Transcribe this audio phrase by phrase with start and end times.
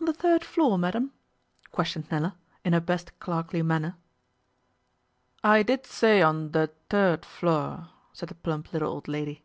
[0.00, 1.12] 'On the third floor, madam?'
[1.70, 3.96] questioned Nella, in her best clerkly manner.
[5.44, 9.44] 'I did say on de tird floor,' said the plump little old lady.